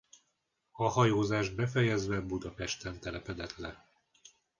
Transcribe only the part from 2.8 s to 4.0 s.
telepedett le.